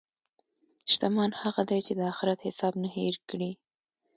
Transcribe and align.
شتمن 0.91 1.31
هغه 1.41 1.61
دی 1.69 1.79
چې 1.85 1.93
د 1.95 2.01
اخرت 2.11 2.39
حساب 2.47 2.73
نه 2.83 2.89
هېر 2.95 3.15
کړي. 3.29 3.51